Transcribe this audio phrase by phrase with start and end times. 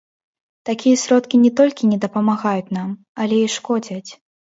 [0.69, 2.89] Такія сродкі не толькі не дапамагаюць нам,
[3.27, 4.11] але і шкодзяць.